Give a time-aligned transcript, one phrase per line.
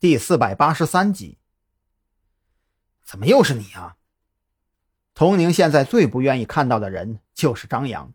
[0.00, 1.38] 第四百八十三集。
[3.02, 3.96] 怎么又是你啊？
[5.12, 8.12] 童宁现在最不愿意看到的人就是张扬，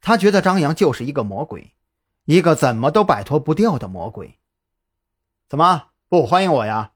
[0.00, 1.74] 他觉得张扬就是一个魔鬼，
[2.24, 4.38] 一个怎么都摆脱不掉的魔鬼。
[5.50, 6.92] 怎么不欢迎我呀？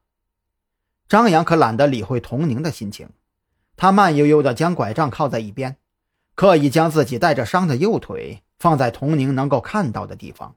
[1.07, 3.11] 张扬可懒得理会童宁的心情，
[3.77, 5.77] 他慢悠悠地将拐杖靠在一边，
[6.35, 10.57] 刻意将自己带着伤的右腿放在童宁能够看到的地方。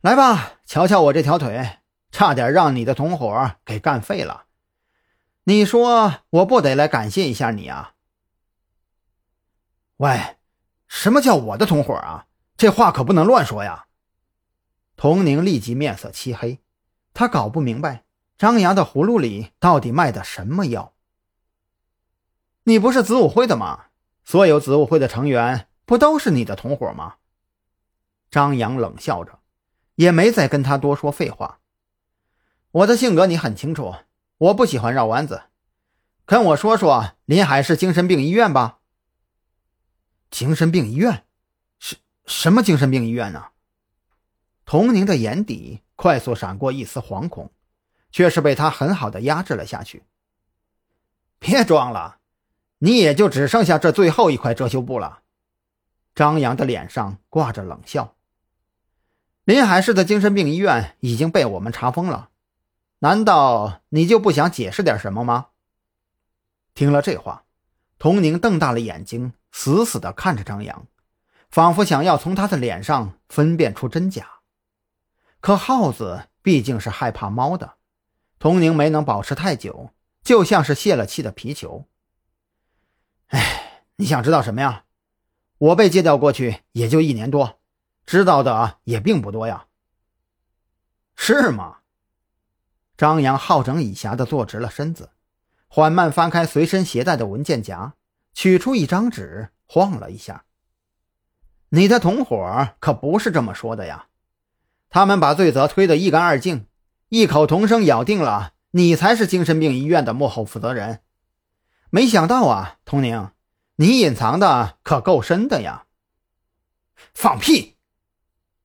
[0.00, 1.78] 来吧，瞧瞧我这条腿。
[2.16, 4.46] 差点让你的同伙给干废了，
[5.44, 7.92] 你说我不得来感谢一下你啊？
[9.98, 10.38] 喂，
[10.88, 12.26] 什么叫我的同伙啊？
[12.56, 13.84] 这话可不能乱说呀！
[14.96, 16.62] 童宁立即面色漆黑，
[17.12, 18.04] 他搞不明白
[18.38, 20.94] 张扬的葫芦里到底卖的什么药。
[22.62, 23.88] 你不是子午会的吗？
[24.24, 27.16] 所有子午会的成员不都是你的同伙吗？
[28.30, 29.40] 张扬冷笑着，
[29.96, 31.60] 也没再跟他多说废话。
[32.70, 33.94] 我的性格你很清楚，
[34.38, 35.44] 我不喜欢绕弯子，
[36.24, 38.78] 跟我说说临海市精神病医院吧。
[40.30, 41.24] 精神病医院，
[41.78, 43.46] 什什么精神病医院呢？
[44.64, 47.50] 童宁的眼底快速闪过一丝惶恐，
[48.10, 50.02] 却是被他很好的压制了下去。
[51.38, 52.18] 别装了，
[52.78, 55.20] 你也就只剩下这最后一块遮羞布了。
[56.14, 58.14] 张扬的脸上挂着冷笑。
[59.44, 62.30] 临海市的精神病医院已经被我们查封了。
[63.06, 65.50] 难道你就不想解释点什么吗？
[66.74, 67.44] 听了这话，
[68.00, 70.88] 童宁瞪大了眼睛，死死地看着张扬，
[71.48, 74.40] 仿佛想要从他的脸上分辨出真假。
[75.38, 77.74] 可耗子毕竟是害怕猫的，
[78.40, 79.90] 童宁没能保持太久，
[80.24, 81.86] 就像是泄了气的皮球。
[83.28, 84.82] 哎，你想知道什么呀？
[85.58, 87.60] 我被借调过去也就一年多，
[88.04, 89.68] 知道的也并不多呀。
[91.14, 91.76] 是吗？
[92.96, 95.10] 张扬好整以暇地坐直了身子，
[95.68, 97.94] 缓慢翻开随身携带的文件夹，
[98.32, 100.44] 取出一张纸，晃了一下。
[101.68, 104.06] 你的同伙可不是这么说的呀，
[104.88, 106.66] 他们把罪责推得一干二净，
[107.08, 111.00] 异口同声咬定了你才是精神病医院的幕后负责人。
[111.90, 113.30] 没想到啊，童宁，
[113.76, 115.84] 你隐藏的可够深的呀！
[117.12, 117.76] 放屁！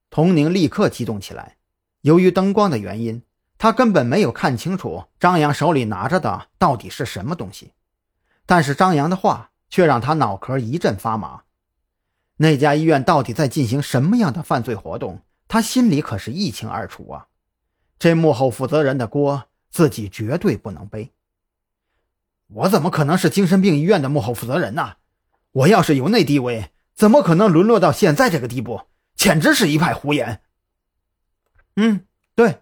[0.10, 1.58] 童宁立刻激动起来，
[2.02, 3.24] 由于灯光的原因。
[3.62, 7.74] 他根本没有看清楚张扬手里拿着的到底是什么东西，
[8.48, 11.44] 但是张扬的话却让他脑壳一阵发麻。
[12.38, 15.22] 那家医院到底在进行什么样的犯罪活动？
[15.48, 17.28] 他心里可是一清二楚啊！
[18.00, 21.12] 这幕后负责人的锅自己绝对不能背。
[22.48, 24.94] 我怎么可能是精神病医院的幕后负责人呢？
[25.52, 28.82] 我要是有那地位，怎么可能沦落到现在这个地步？
[29.14, 30.42] 简直是一派胡言。
[31.76, 32.62] 嗯，对。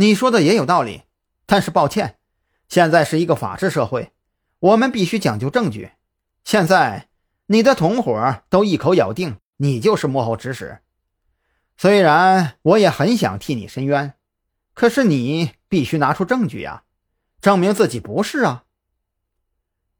[0.00, 1.02] 你说的也有道理，
[1.44, 2.18] 但是抱歉，
[2.68, 4.12] 现在是一个法治社会，
[4.60, 5.90] 我们必须讲究证据。
[6.44, 7.08] 现在
[7.46, 10.78] 你的同伙都一口咬定你就是幕后指使，
[11.76, 14.14] 虽然我也很想替你伸冤，
[14.72, 16.84] 可是你必须拿出证据呀，
[17.40, 18.66] 证明自己不是啊。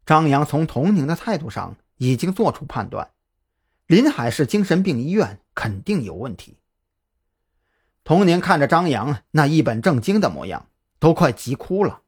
[0.07, 3.11] 张扬从童宁的态度上已经做出判断，
[3.89, 6.57] 临海市精神病医院肯定有问题。
[8.09, 12.01] 童宁看着张扬那一本正经的模样，都快急哭了。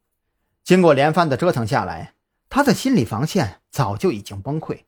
[0.64, 2.14] 经过连番的折腾下来，
[2.48, 4.84] 他的心理防线早就已经崩溃。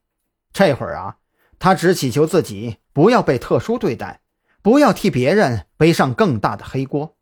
[0.54, 1.18] 这会儿啊，
[1.58, 4.22] 他只祈求自己不要被特殊对待，
[4.62, 7.14] 不要替别人背上更大的黑锅。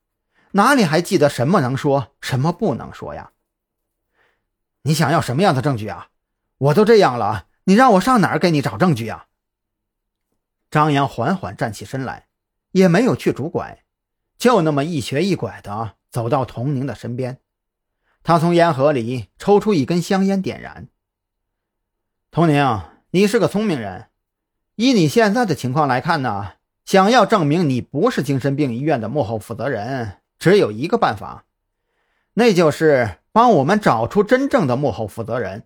[0.52, 3.32] 哪里还记得什么能说，什么不能说呀？
[4.82, 6.10] 你想要什么样的证据啊？
[6.58, 9.26] 我都这样了，你让我上哪儿给你找证据啊？
[10.70, 12.28] 张扬缓缓站起身来。
[12.72, 13.84] 也没有去拄拐，
[14.38, 17.38] 就那么一瘸一拐的走到童宁的身边。
[18.22, 20.88] 他从烟盒里抽出一根香烟，点燃。
[22.30, 24.06] 童宁，你是个聪明人，
[24.76, 26.52] 以你现在的情况来看呢，
[26.84, 31.44] 想要证明你不是精神病医院的幕后负责人，只有一个办法，
[32.34, 35.64] 那就是帮我们找出真正的幕后负责人。